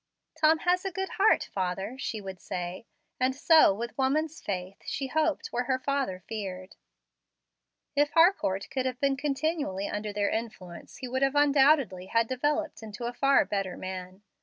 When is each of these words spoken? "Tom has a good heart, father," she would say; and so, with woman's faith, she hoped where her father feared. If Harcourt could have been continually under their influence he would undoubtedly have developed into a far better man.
"Tom 0.33 0.57
has 0.61 0.83
a 0.83 0.89
good 0.91 1.09
heart, 1.19 1.47
father," 1.53 1.95
she 1.99 2.19
would 2.19 2.41
say; 2.41 2.87
and 3.19 3.35
so, 3.35 3.71
with 3.71 3.95
woman's 3.99 4.41
faith, 4.41 4.77
she 4.83 5.05
hoped 5.05 5.49
where 5.51 5.65
her 5.65 5.77
father 5.77 6.23
feared. 6.27 6.75
If 7.95 8.09
Harcourt 8.13 8.67
could 8.71 8.87
have 8.87 8.99
been 8.99 9.15
continually 9.15 9.87
under 9.87 10.11
their 10.11 10.31
influence 10.31 10.97
he 10.97 11.07
would 11.07 11.21
undoubtedly 11.21 12.07
have 12.07 12.27
developed 12.27 12.81
into 12.81 13.05
a 13.05 13.13
far 13.13 13.45
better 13.45 13.77
man. 13.77 14.23